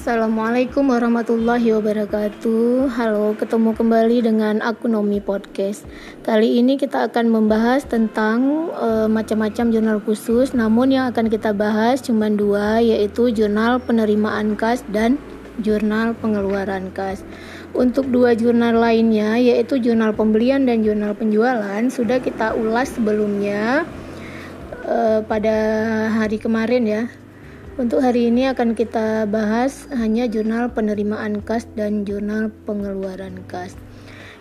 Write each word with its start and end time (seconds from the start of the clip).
Assalamualaikum 0.00 0.96
warahmatullahi 0.96 1.76
wabarakatuh. 1.76 2.88
Halo, 2.88 3.36
ketemu 3.36 3.76
kembali 3.76 4.24
dengan 4.24 4.64
aku 4.64 4.88
Nomi 4.88 5.20
Podcast. 5.20 5.84
Kali 6.24 6.56
ini 6.56 6.80
kita 6.80 7.12
akan 7.12 7.28
membahas 7.28 7.84
tentang 7.84 8.72
uh, 8.72 9.12
macam-macam 9.12 9.68
jurnal 9.68 10.00
khusus, 10.00 10.56
namun 10.56 10.96
yang 10.96 11.12
akan 11.12 11.28
kita 11.28 11.52
bahas 11.52 12.00
cuma 12.00 12.32
dua, 12.32 12.80
yaitu 12.80 13.28
jurnal 13.28 13.76
penerimaan 13.76 14.56
kas 14.56 14.80
dan 14.88 15.20
jurnal 15.60 16.16
pengeluaran 16.16 16.88
kas. 16.96 17.20
Untuk 17.76 18.08
dua 18.08 18.32
jurnal 18.32 18.80
lainnya, 18.80 19.36
yaitu 19.36 19.76
jurnal 19.84 20.16
pembelian 20.16 20.64
dan 20.64 20.80
jurnal 20.80 21.12
penjualan, 21.12 21.84
sudah 21.92 22.24
kita 22.24 22.56
ulas 22.56 22.88
sebelumnya 22.96 23.84
uh, 24.88 25.20
pada 25.28 25.52
hari 26.08 26.40
kemarin 26.40 26.88
ya 26.88 27.04
untuk 27.80 28.04
hari 28.04 28.28
ini 28.28 28.44
akan 28.52 28.76
kita 28.76 29.24
bahas 29.24 29.88
hanya 29.96 30.28
jurnal 30.28 30.68
penerimaan 30.68 31.40
kas 31.40 31.64
dan 31.72 32.04
jurnal 32.04 32.52
pengeluaran 32.68 33.40
kas. 33.48 33.72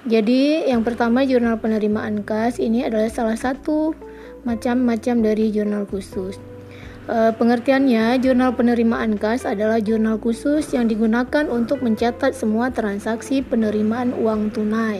Jadi, 0.04 0.68
yang 0.68 0.84
pertama 0.84 1.24
jurnal 1.24 1.56
penerimaan 1.56 2.28
kas 2.28 2.60
ini 2.60 2.84
adalah 2.84 3.08
salah 3.08 3.40
satu 3.40 3.96
macam-macam 4.44 5.24
dari 5.24 5.56
jurnal 5.56 5.88
khusus. 5.88 6.36
E, 7.08 7.32
pengertiannya, 7.32 8.20
jurnal 8.20 8.60
penerimaan 8.60 9.16
kas 9.16 9.48
adalah 9.48 9.80
jurnal 9.80 10.20
khusus 10.20 10.68
yang 10.76 10.92
digunakan 10.92 11.48
untuk 11.48 11.80
mencatat 11.80 12.36
semua 12.36 12.76
transaksi 12.76 13.40
penerimaan 13.40 14.20
uang 14.20 14.52
tunai. 14.52 15.00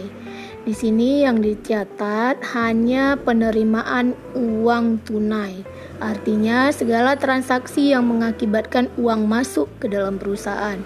Di 0.64 0.72
sini 0.72 1.28
yang 1.28 1.44
dicatat 1.44 2.40
hanya 2.56 3.20
penerimaan 3.20 4.16
uang 4.32 5.04
tunai 5.04 5.79
Artinya, 6.00 6.72
segala 6.72 7.20
transaksi 7.20 7.92
yang 7.92 8.08
mengakibatkan 8.08 8.88
uang 8.96 9.28
masuk 9.28 9.68
ke 9.84 9.92
dalam 9.92 10.16
perusahaan. 10.16 10.80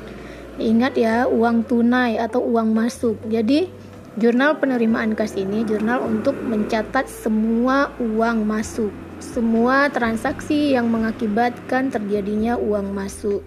Ingat 0.58 0.98
ya, 0.98 1.30
uang 1.30 1.70
tunai 1.70 2.18
atau 2.18 2.42
uang 2.42 2.74
masuk. 2.74 3.22
Jadi, 3.30 3.70
jurnal 4.18 4.58
penerimaan 4.58 5.14
kas 5.14 5.38
ini 5.38 5.66
jurnal 5.66 6.02
untuk 6.02 6.38
mencatat 6.38 7.06
semua 7.10 7.94
uang 8.02 8.46
masuk, 8.46 8.94
semua 9.22 9.90
transaksi 9.94 10.74
yang 10.74 10.90
mengakibatkan 10.90 11.94
terjadinya 11.94 12.58
uang 12.58 12.94
masuk. 12.94 13.42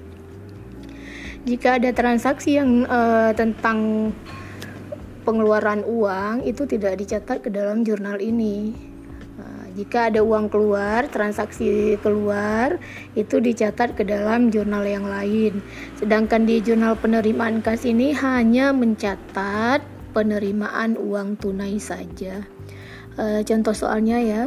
Jika 1.46 1.78
ada 1.78 1.94
transaksi 1.94 2.58
yang 2.58 2.86
uh, 2.90 3.30
tentang 3.30 4.10
pengeluaran 5.22 5.82
uang 5.86 6.42
itu 6.42 6.66
tidak 6.66 6.98
dicatat 6.98 7.42
ke 7.42 7.50
dalam 7.50 7.82
jurnal 7.86 8.18
ini 8.18 8.74
jika 9.76 10.08
ada 10.08 10.24
uang 10.24 10.48
keluar, 10.48 11.04
transaksi 11.12 12.00
keluar, 12.00 12.80
itu 13.12 13.36
dicatat 13.44 13.92
ke 13.92 14.08
dalam 14.08 14.48
jurnal 14.48 14.88
yang 14.88 15.04
lain. 15.04 15.60
Sedangkan 16.00 16.48
di 16.48 16.64
jurnal 16.64 16.96
penerimaan 16.96 17.60
kas 17.60 17.84
ini 17.84 18.16
hanya 18.16 18.72
mencatat 18.72 19.84
penerimaan 20.16 20.96
uang 20.96 21.36
tunai 21.36 21.76
saja. 21.76 22.48
E, 23.20 23.44
contoh 23.44 23.76
soalnya 23.76 24.16
ya. 24.16 24.42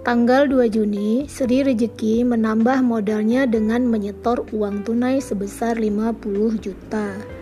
Tanggal 0.00 0.48
2 0.48 0.72
Juni, 0.72 1.28
Sri 1.28 1.60
Rezeki 1.60 2.24
menambah 2.24 2.80
modalnya 2.80 3.44
dengan 3.44 3.84
menyetor 3.84 4.48
uang 4.48 4.88
tunai 4.88 5.20
sebesar 5.20 5.76
50 5.76 6.56
juta. 6.56 7.39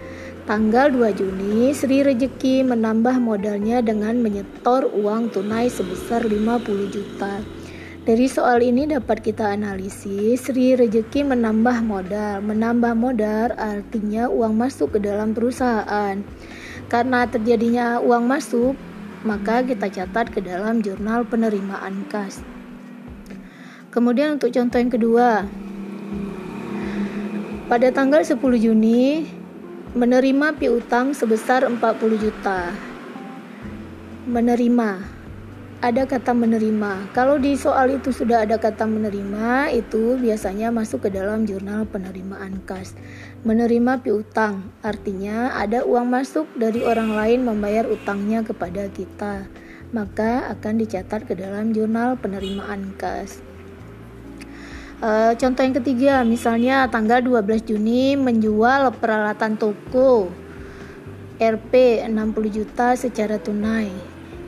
Tanggal 0.48 0.88
2 0.88 1.12
Juni, 1.12 1.76
Sri 1.76 2.00
Rejeki 2.00 2.64
menambah 2.64 3.20
modalnya 3.20 3.84
dengan 3.84 4.16
menyetor 4.16 4.88
uang 4.96 5.28
tunai 5.28 5.68
sebesar 5.68 6.24
50 6.24 6.88
juta. 6.88 7.44
Dari 8.08 8.24
soal 8.24 8.64
ini 8.64 8.88
dapat 8.88 9.20
kita 9.20 9.44
analisis, 9.44 10.48
Sri 10.48 10.72
Rejeki 10.72 11.28
menambah 11.28 11.84
modal. 11.84 12.40
Menambah 12.40 12.96
modal 12.96 13.52
artinya 13.60 14.32
uang 14.32 14.56
masuk 14.56 14.96
ke 14.96 15.04
dalam 15.04 15.36
perusahaan. 15.36 16.16
Karena 16.88 17.28
terjadinya 17.28 18.00
uang 18.00 18.24
masuk, 18.24 18.72
maka 19.28 19.60
kita 19.60 19.92
catat 19.92 20.32
ke 20.32 20.40
dalam 20.40 20.80
jurnal 20.80 21.28
penerimaan 21.28 22.08
kas. 22.08 22.40
Kemudian 23.92 24.40
untuk 24.40 24.56
contoh 24.56 24.80
yang 24.80 24.88
kedua, 24.96 25.44
pada 27.68 27.92
tanggal 27.92 28.24
10 28.24 28.40
Juni 28.56 29.36
menerima 29.96 30.52
piutang 30.60 31.16
sebesar 31.16 31.64
40 31.64 31.80
juta. 32.20 32.76
Menerima. 34.28 35.16
Ada 35.80 36.04
kata 36.04 36.36
menerima. 36.36 37.14
Kalau 37.16 37.40
di 37.40 37.56
soal 37.56 37.96
itu 37.96 38.12
sudah 38.12 38.44
ada 38.44 38.60
kata 38.60 38.84
menerima, 38.84 39.72
itu 39.72 40.20
biasanya 40.20 40.68
masuk 40.68 41.08
ke 41.08 41.14
dalam 41.14 41.48
jurnal 41.48 41.88
penerimaan 41.88 42.60
kas. 42.68 42.92
Menerima 43.48 44.04
piutang 44.04 44.68
artinya 44.84 45.56
ada 45.56 45.86
uang 45.86 46.12
masuk 46.12 46.44
dari 46.58 46.84
orang 46.84 47.14
lain 47.14 47.48
membayar 47.48 47.88
utangnya 47.88 48.44
kepada 48.44 48.92
kita. 48.92 49.48
Maka 49.94 50.52
akan 50.52 50.84
dicatat 50.84 51.24
ke 51.24 51.32
dalam 51.32 51.72
jurnal 51.72 52.20
penerimaan 52.20 52.92
kas. 53.00 53.47
Uh, 54.98 55.30
contoh 55.38 55.62
yang 55.62 55.76
ketiga, 55.78 56.14
misalnya 56.26 56.90
tanggal 56.90 57.22
12 57.22 57.70
Juni 57.70 58.18
menjual 58.18 58.90
peralatan 58.98 59.54
toko 59.54 60.26
RP 61.38 62.02
60 62.02 62.34
juta 62.50 62.98
secara 62.98 63.38
tunai. 63.38 63.94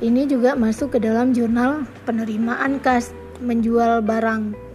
Ini 0.03 0.27
juga 0.27 0.59
masuk 0.59 0.99
ke 0.99 0.99
dalam 0.99 1.31
jurnal 1.31 1.87
penerimaan 2.03 2.83
kas 2.83 3.15
menjual 3.39 4.03
barang. 4.03 4.70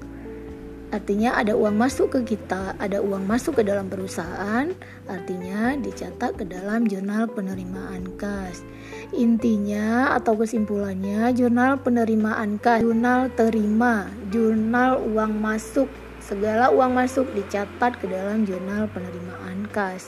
Artinya 0.96 1.36
ada 1.36 1.60
uang 1.60 1.76
masuk 1.76 2.16
ke 2.16 2.20
kita, 2.24 2.72
ada 2.80 3.04
uang 3.04 3.28
masuk 3.28 3.60
ke 3.60 3.68
dalam 3.68 3.92
perusahaan, 3.92 4.72
artinya 5.12 5.76
dicatat 5.76 6.40
ke 6.40 6.48
dalam 6.48 6.88
jurnal 6.88 7.28
penerimaan 7.28 8.16
kas. 8.16 8.64
Intinya 9.12 10.16
atau 10.16 10.40
kesimpulannya, 10.40 11.36
jurnal 11.36 11.84
penerimaan 11.84 12.64
kas, 12.64 12.80
jurnal 12.80 13.28
terima, 13.36 14.08
jurnal 14.32 15.04
uang 15.12 15.36
masuk, 15.36 15.92
segala 16.24 16.72
uang 16.72 16.96
masuk 16.96 17.28
dicatat 17.36 18.00
ke 18.00 18.08
dalam 18.08 18.48
jurnal 18.48 18.88
penerimaan 18.88 19.68
kas. 19.76 20.08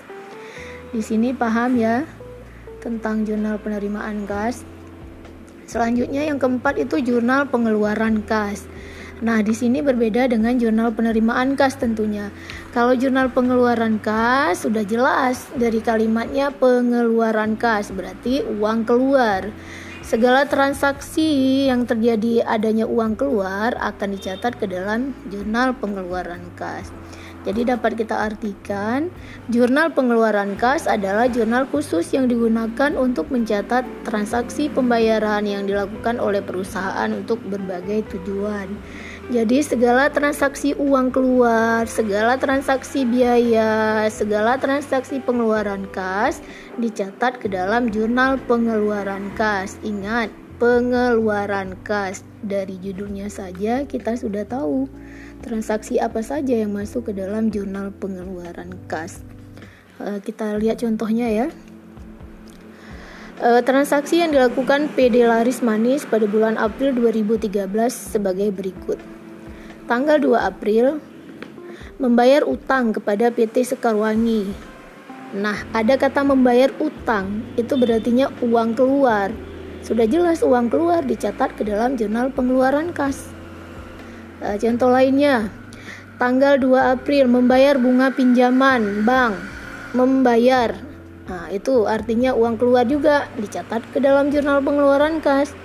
Di 0.95 1.03
sini 1.03 1.35
paham 1.35 1.75
ya 1.75 2.07
tentang 2.79 3.27
jurnal 3.27 3.59
penerimaan 3.59 4.23
kas. 4.23 4.63
Selanjutnya 5.67 6.31
yang 6.31 6.39
keempat 6.39 6.79
itu 6.79 7.03
jurnal 7.03 7.43
pengeluaran 7.51 8.23
kas. 8.23 8.63
Nah, 9.17 9.41
di 9.41 9.49
sini 9.49 9.81
berbeda 9.81 10.29
dengan 10.29 10.61
jurnal 10.61 10.93
penerimaan 10.93 11.57
kas 11.57 11.73
tentunya. 11.73 12.29
Kalau 12.69 12.93
jurnal 12.93 13.33
pengeluaran 13.33 13.97
kas 13.97 14.61
sudah 14.61 14.85
jelas 14.85 15.49
dari 15.57 15.81
kalimatnya 15.81 16.53
pengeluaran 16.53 17.57
kas 17.57 17.89
berarti 17.89 18.45
uang 18.45 18.85
keluar. 18.85 19.49
Segala 20.05 20.45
transaksi 20.45 21.65
yang 21.65 21.89
terjadi 21.89 22.45
adanya 22.45 22.85
uang 22.85 23.17
keluar 23.17 23.73
akan 23.81 24.15
dicatat 24.15 24.55
ke 24.55 24.69
dalam 24.69 25.17
jurnal 25.33 25.73
pengeluaran 25.73 26.53
kas. 26.53 26.93
Jadi 27.47 27.63
dapat 27.63 27.95
kita 27.95 28.27
artikan, 28.27 29.07
jurnal 29.47 29.95
pengeluaran 29.95 30.59
kas 30.59 30.83
adalah 30.83 31.31
jurnal 31.31 31.63
khusus 31.71 32.11
yang 32.11 32.27
digunakan 32.27 32.91
untuk 32.99 33.31
mencatat 33.31 33.87
transaksi 34.03 34.67
pembayaran 34.67 35.47
yang 35.47 35.63
dilakukan 35.63 36.19
oleh 36.19 36.43
perusahaan 36.43 37.07
untuk 37.15 37.39
berbagai 37.47 38.03
tujuan. 38.11 38.67
Jadi 39.27 39.59
segala 39.59 40.07
transaksi 40.07 40.71
uang 40.79 41.11
keluar, 41.11 41.83
segala 41.83 42.39
transaksi 42.39 43.03
biaya, 43.03 44.07
segala 44.07 44.55
transaksi 44.55 45.19
pengeluaran 45.19 45.83
kas 45.91 46.39
dicatat 46.79 47.35
ke 47.35 47.51
dalam 47.51 47.91
jurnal 47.91 48.39
pengeluaran 48.47 49.27
kas. 49.35 49.83
Ingat, 49.83 50.31
pengeluaran 50.63 51.75
kas 51.83 52.23
dari 52.39 52.79
judulnya 52.79 53.27
saja 53.27 53.83
kita 53.83 54.15
sudah 54.15 54.47
tahu 54.47 54.87
transaksi 55.43 55.99
apa 55.99 56.23
saja 56.23 56.63
yang 56.63 56.71
masuk 56.71 57.11
ke 57.11 57.19
dalam 57.19 57.51
jurnal 57.51 57.91
pengeluaran 57.99 58.79
kas. 58.87 59.27
Uh, 59.99 60.23
kita 60.23 60.55
lihat 60.55 60.79
contohnya 60.79 61.27
ya. 61.27 61.47
Uh, 63.43 63.59
transaksi 63.59 64.23
yang 64.23 64.31
dilakukan 64.31 64.87
PD 64.95 65.27
Laris 65.27 65.59
Manis 65.59 66.07
pada 66.07 66.23
bulan 66.31 66.55
April 66.55 66.95
2013 66.95 67.67
sebagai 67.91 68.55
berikut. 68.55 69.16
Tanggal 69.87 70.19
2 70.19 70.35
April 70.35 70.99
membayar 71.95 72.43
utang 72.43 72.91
kepada 72.91 73.31
PT 73.31 73.63
Sekarwangi. 73.63 74.43
Nah, 75.31 75.63
ada 75.71 75.95
kata 75.95 76.27
membayar 76.27 76.67
utang, 76.83 77.47
itu 77.55 77.79
berartinya 77.79 78.27
uang 78.43 78.75
keluar. 78.75 79.31
Sudah 79.87 80.03
jelas 80.03 80.43
uang 80.43 80.67
keluar 80.67 81.07
dicatat 81.07 81.55
ke 81.55 81.63
dalam 81.63 81.95
jurnal 81.95 82.35
pengeluaran 82.35 82.91
kas. 82.91 83.31
Uh, 84.43 84.59
contoh 84.59 84.91
lainnya, 84.91 85.47
tanggal 86.19 86.59
2 86.59 86.99
April 86.99 87.31
membayar 87.31 87.79
bunga 87.79 88.11
pinjaman 88.11 89.07
bank, 89.07 89.39
membayar. 89.95 90.75
Nah, 91.31 91.47
itu 91.47 91.87
artinya 91.87 92.35
uang 92.35 92.59
keluar 92.59 92.83
juga 92.83 93.31
dicatat 93.39 93.87
ke 93.95 94.03
dalam 94.03 94.35
jurnal 94.35 94.59
pengeluaran 94.59 95.23
kas. 95.23 95.55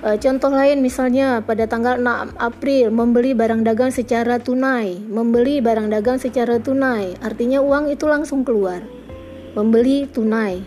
E, 0.00 0.16
contoh 0.16 0.48
lain 0.48 0.80
misalnya 0.80 1.44
pada 1.44 1.68
tanggal 1.68 2.00
6 2.00 2.40
April 2.40 2.88
membeli 2.88 3.36
barang 3.36 3.68
dagang 3.68 3.92
secara 3.92 4.40
tunai, 4.40 4.96
membeli 4.96 5.60
barang 5.60 5.92
dagang 5.92 6.16
secara 6.16 6.56
tunai, 6.56 7.20
artinya 7.20 7.60
uang 7.60 7.92
itu 7.92 8.08
langsung 8.08 8.40
keluar. 8.40 8.80
Membeli 9.52 10.08
tunai. 10.08 10.64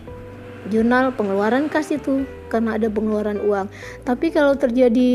Jurnal 0.70 1.12
pengeluaran 1.18 1.66
kas 1.66 1.90
itu 1.90 2.24
karena 2.46 2.78
ada 2.78 2.86
pengeluaran 2.86 3.42
uang. 3.42 3.66
Tapi 4.06 4.30
kalau 4.30 4.54
terjadi 4.54 5.10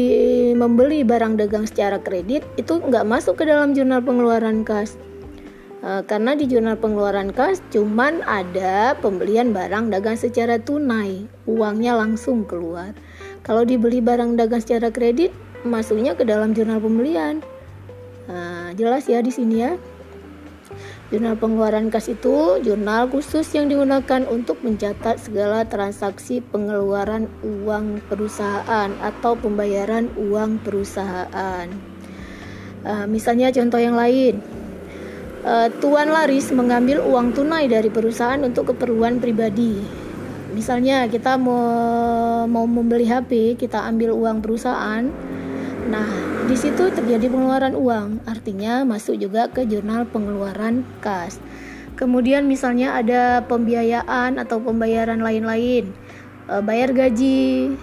membeli 0.54 1.08
barang 1.08 1.40
dagang 1.40 1.64
secara 1.64 1.98
kredit 2.04 2.44
itu 2.60 2.84
nggak 2.84 3.08
masuk 3.08 3.40
ke 3.40 3.48
dalam 3.48 3.72
jurnal 3.72 4.04
pengeluaran 4.04 4.68
kas. 4.68 5.00
E, 5.80 6.04
karena 6.04 6.36
di 6.36 6.44
jurnal 6.44 6.76
pengeluaran 6.76 7.32
kas 7.32 7.64
cuman 7.72 8.20
ada 8.28 9.00
pembelian 9.00 9.56
barang 9.56 9.96
dagang 9.96 10.20
secara 10.20 10.60
tunai, 10.60 11.24
uangnya 11.48 11.96
langsung 11.96 12.44
keluar. 12.44 12.92
Kalau 13.44 13.64
dibeli 13.64 14.04
barang 14.04 14.36
dagang 14.36 14.62
secara 14.62 14.92
kredit, 14.92 15.32
masuknya 15.64 16.16
ke 16.16 16.24
dalam 16.28 16.52
jurnal 16.52 16.80
pembelian. 16.80 17.44
Nah, 18.30 18.72
jelas 18.78 19.10
ya 19.10 19.24
di 19.24 19.32
sini 19.34 19.56
ya. 19.64 19.74
Jurnal 21.10 21.34
pengeluaran 21.42 21.90
kas 21.90 22.06
itu 22.06 22.62
jurnal 22.62 23.10
khusus 23.10 23.50
yang 23.58 23.66
digunakan 23.66 24.30
untuk 24.30 24.62
mencatat 24.62 25.18
segala 25.18 25.66
transaksi 25.66 26.38
pengeluaran 26.38 27.26
uang 27.42 28.06
perusahaan 28.06 28.94
atau 29.02 29.34
pembayaran 29.34 30.14
uang 30.14 30.62
perusahaan. 30.62 31.66
Uh, 32.86 33.10
misalnya 33.10 33.50
contoh 33.50 33.82
yang 33.82 33.98
lain, 33.98 34.38
uh, 35.42 35.74
Tuan 35.82 36.14
Laris 36.14 36.54
mengambil 36.54 37.02
uang 37.02 37.34
tunai 37.34 37.66
dari 37.66 37.90
perusahaan 37.90 38.40
untuk 38.46 38.78
keperluan 38.78 39.18
pribadi 39.18 39.82
misalnya 40.54 41.06
kita 41.08 41.38
mau 41.38 42.46
mau 42.50 42.66
membeli 42.66 43.06
HP 43.06 43.56
kita 43.58 43.86
ambil 43.86 44.14
uang 44.14 44.42
perusahaan. 44.42 45.06
Nah 45.90 46.10
di 46.50 46.56
situ 46.58 46.90
terjadi 46.90 47.30
pengeluaran 47.30 47.78
uang. 47.78 48.26
Artinya 48.26 48.82
masuk 48.86 49.18
juga 49.22 49.50
ke 49.50 49.66
jurnal 49.66 50.10
pengeluaran 50.10 50.86
kas. 51.02 51.38
Kemudian 51.98 52.48
misalnya 52.48 52.96
ada 52.96 53.44
pembiayaan 53.46 54.40
atau 54.40 54.64
pembayaran 54.64 55.20
lain-lain. 55.20 55.92
E, 56.48 56.56
bayar 56.64 56.96
gaji 56.96 57.76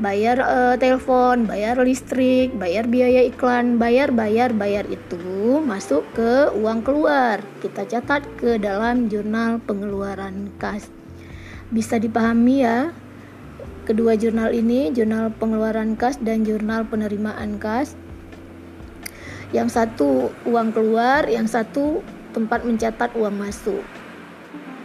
bayar 0.00 0.40
e, 0.40 0.58
telepon 0.80 1.44
bayar 1.44 1.76
listrik 1.84 2.56
bayar 2.56 2.88
biaya 2.88 3.28
iklan 3.28 3.76
bayar 3.76 4.08
bayar 4.16 4.48
bayar 4.56 4.88
itu 4.88 5.60
masuk 5.60 6.02
ke 6.16 6.50
uang 6.56 6.80
keluar. 6.82 7.44
Kita 7.60 7.84
catat 7.84 8.24
ke 8.40 8.56
dalam 8.56 9.12
jurnal 9.12 9.60
pengeluaran 9.62 10.50
kas 10.56 10.99
bisa 11.70 11.98
dipahami 11.98 12.66
ya 12.66 12.90
kedua 13.90 14.14
jurnal 14.14 14.54
ini, 14.54 14.94
jurnal 14.94 15.34
pengeluaran 15.34 15.98
kas 15.98 16.14
dan 16.22 16.46
jurnal 16.46 16.86
penerimaan 16.86 17.58
kas. 17.58 17.98
Yang 19.50 19.74
satu 19.74 20.30
uang 20.46 20.70
keluar, 20.70 21.26
yang 21.26 21.50
satu 21.50 21.98
tempat 22.30 22.62
mencatat 22.62 23.10
uang 23.18 23.34
masuk. 23.34 23.82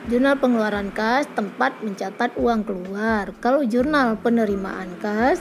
Jurnal 0.10 0.42
pengeluaran 0.42 0.90
kas 0.90 1.30
tempat 1.38 1.78
mencatat 1.86 2.34
uang 2.34 2.66
keluar. 2.66 3.30
Kalau 3.46 3.62
jurnal 3.62 4.18
penerimaan 4.18 4.90
kas 4.98 5.38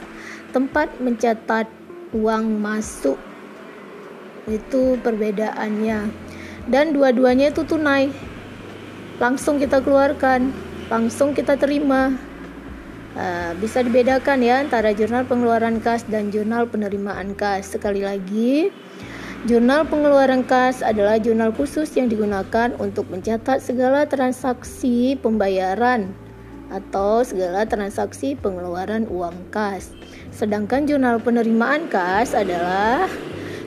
tempat 0.52 0.92
mencatat 1.00 1.64
uang 2.12 2.60
masuk. 2.60 3.16
Itu 4.44 5.00
perbedaannya. 5.00 6.12
Dan 6.68 6.92
dua-duanya 6.92 7.48
itu 7.48 7.64
tunai. 7.64 8.12
Langsung 9.16 9.56
kita 9.56 9.80
keluarkan 9.80 10.52
langsung 10.88 11.32
kita 11.32 11.56
terima. 11.56 12.14
Uh, 13.14 13.54
bisa 13.62 13.78
dibedakan 13.78 14.42
ya 14.42 14.58
antara 14.58 14.90
jurnal 14.90 15.22
pengeluaran 15.22 15.78
kas 15.78 16.02
dan 16.10 16.34
jurnal 16.34 16.66
penerimaan 16.66 17.38
kas. 17.38 17.70
Sekali 17.70 18.02
lagi, 18.02 18.74
jurnal 19.46 19.86
pengeluaran 19.86 20.42
kas 20.42 20.82
adalah 20.82 21.22
jurnal 21.22 21.54
khusus 21.54 21.94
yang 21.94 22.10
digunakan 22.10 22.74
untuk 22.82 23.06
mencatat 23.14 23.62
segala 23.62 24.02
transaksi 24.10 25.14
pembayaran 25.22 26.10
atau 26.74 27.22
segala 27.22 27.62
transaksi 27.62 28.34
pengeluaran 28.34 29.06
uang 29.06 29.54
kas. 29.54 29.94
Sedangkan 30.34 30.90
jurnal 30.90 31.22
penerimaan 31.22 31.86
kas 31.86 32.34
adalah 32.34 33.06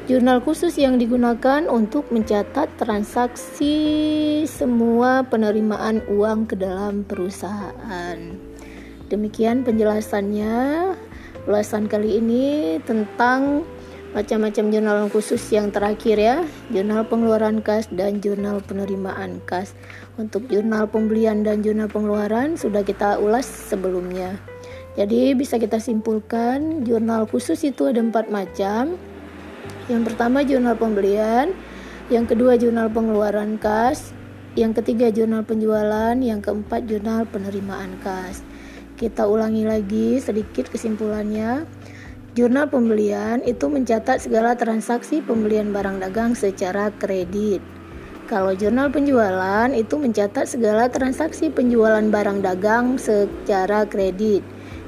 Jurnal 0.08 0.40
khusus 0.40 0.80
yang 0.80 0.96
digunakan 0.96 1.68
untuk 1.68 2.16
mencatat 2.16 2.80
transaksi 2.80 3.76
semua 4.48 5.28
penerimaan 5.28 6.00
uang 6.08 6.48
ke 6.48 6.56
dalam 6.56 7.04
perusahaan. 7.04 8.16
Demikian 9.12 9.68
penjelasannya. 9.68 10.56
Ulasan 11.44 11.92
kali 11.92 12.24
ini 12.24 12.80
tentang 12.88 13.68
macam-macam 14.16 14.72
jurnal 14.72 15.12
khusus 15.12 15.44
yang 15.52 15.76
terakhir 15.76 16.16
ya, 16.16 16.38
jurnal 16.72 17.04
pengeluaran 17.04 17.60
kas 17.60 17.92
dan 17.92 18.24
jurnal 18.24 18.64
penerimaan 18.64 19.44
kas. 19.44 19.76
Untuk 20.16 20.48
jurnal 20.48 20.88
pembelian 20.88 21.44
dan 21.44 21.60
jurnal 21.60 21.92
pengeluaran 21.92 22.56
sudah 22.56 22.80
kita 22.88 23.20
ulas 23.20 23.44
sebelumnya. 23.44 24.40
Jadi 24.96 25.36
bisa 25.36 25.60
kita 25.60 25.84
simpulkan 25.84 26.88
jurnal 26.88 27.28
khusus 27.28 27.60
itu 27.68 27.92
ada 27.92 28.00
empat 28.00 28.32
macam 28.32 28.96
yang 29.88 30.04
pertama 30.04 30.44
jurnal 30.44 30.76
pembelian, 30.76 31.56
yang 32.12 32.28
kedua 32.28 32.60
jurnal 32.60 32.92
pengeluaran 32.92 33.56
kas, 33.56 34.12
yang 34.60 34.76
ketiga 34.76 35.12
jurnal 35.12 35.48
penjualan, 35.48 36.16
yang 36.20 36.44
keempat 36.44 36.88
jurnal 36.88 37.24
penerimaan 37.28 37.96
kas. 38.04 38.44
Kita 39.00 39.30
ulangi 39.30 39.64
lagi 39.64 40.20
sedikit 40.20 40.68
kesimpulannya. 40.68 41.70
Jurnal 42.36 42.70
pembelian 42.70 43.42
itu 43.46 43.66
mencatat 43.66 44.26
segala 44.26 44.54
transaksi 44.54 45.22
pembelian 45.26 45.74
barang 45.74 46.04
dagang 46.04 46.38
secara 46.38 46.94
kredit. 46.98 47.62
Kalau 48.28 48.52
jurnal 48.54 48.92
penjualan 48.92 49.72
itu 49.72 49.96
mencatat 49.96 50.52
segala 50.52 50.92
transaksi 50.92 51.48
penjualan 51.48 52.04
barang 52.04 52.44
dagang 52.44 53.00
secara 53.00 53.88
kredit. 53.88 54.44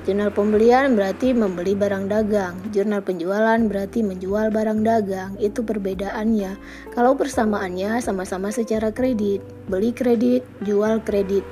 Jurnal 0.10 0.34
pembelian 0.34 0.98
berarti 0.98 1.38
membeli 1.38 1.78
barang 1.78 2.10
dagang. 2.10 2.58
Jurnal 2.74 3.06
penjualan 3.06 3.62
berarti 3.62 4.02
menjual 4.02 4.50
barang 4.50 4.82
dagang. 4.82 5.38
Itu 5.38 5.62
perbedaannya. 5.62 6.58
Kalau 6.98 7.14
persamaannya 7.14 8.02
sama-sama 8.02 8.50
secara 8.50 8.90
kredit. 8.90 9.46
Beli 9.70 9.94
kredit, 9.94 10.42
jual 10.66 11.06
kredit. 11.06 11.46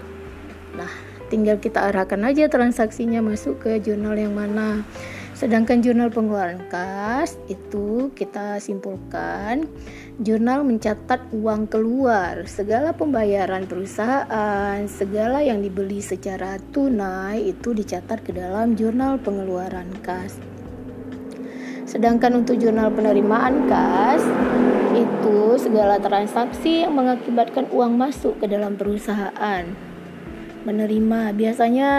Nah, 0.74 0.90
tinggal 1.30 1.62
kita 1.62 1.86
arahkan 1.94 2.18
aja 2.26 2.50
transaksinya 2.50 3.22
masuk 3.22 3.62
ke 3.62 3.78
jurnal 3.78 4.18
yang 4.18 4.34
mana. 4.34 4.82
Sedangkan 5.38 5.86
jurnal 5.86 6.10
pengeluaran 6.10 6.66
kas 6.66 7.38
itu 7.46 8.10
kita 8.18 8.58
simpulkan 8.58 9.70
jurnal 10.18 10.66
mencatat 10.66 11.30
uang 11.30 11.70
keluar, 11.70 12.50
segala 12.50 12.90
pembayaran 12.90 13.70
perusahaan, 13.70 14.82
segala 14.90 15.46
yang 15.46 15.62
dibeli 15.62 16.02
secara 16.02 16.58
tunai 16.74 17.54
itu 17.54 17.70
dicatat 17.70 18.26
ke 18.26 18.34
dalam 18.34 18.74
jurnal 18.74 19.22
pengeluaran 19.22 19.86
kas. 20.02 20.42
Sedangkan 21.86 22.42
untuk 22.42 22.58
jurnal 22.58 22.90
penerimaan 22.90 23.70
kas 23.70 24.26
itu 24.98 25.62
segala 25.62 26.02
transaksi 26.02 26.82
yang 26.82 26.98
mengakibatkan 26.98 27.70
uang 27.70 27.94
masuk 27.94 28.42
ke 28.42 28.50
dalam 28.50 28.74
perusahaan. 28.74 29.70
Menerima, 30.66 31.38
biasanya 31.38 31.90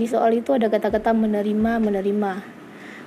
di 0.00 0.08
soal 0.08 0.40
itu 0.40 0.56
ada 0.56 0.72
kata-kata 0.72 1.12
menerima, 1.12 1.76
menerima 1.76 2.55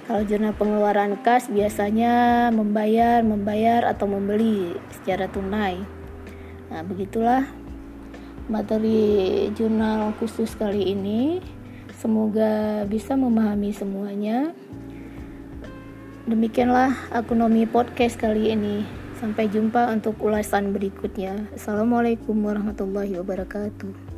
kalau 0.09 0.25
jurnal 0.25 0.57
pengeluaran 0.57 1.21
kas 1.21 1.53
biasanya 1.53 2.49
membayar, 2.49 3.21
membayar 3.21 3.85
atau 3.85 4.09
membeli 4.09 4.73
secara 4.89 5.29
tunai. 5.29 5.85
Nah, 6.73 6.81
begitulah 6.81 7.45
materi 8.49 9.45
jurnal 9.53 10.17
khusus 10.17 10.57
kali 10.57 10.97
ini. 10.97 11.45
Semoga 12.01 12.81
bisa 12.89 13.13
memahami 13.13 13.69
semuanya. 13.69 14.49
Demikianlah 16.25 16.89
ekonomi 17.13 17.69
podcast 17.69 18.17
kali 18.17 18.49
ini. 18.49 18.81
Sampai 19.21 19.45
jumpa 19.45 19.93
untuk 19.93 20.17
ulasan 20.25 20.73
berikutnya. 20.73 21.53
Assalamualaikum 21.53 22.33
warahmatullahi 22.33 23.13
wabarakatuh. 23.21 24.08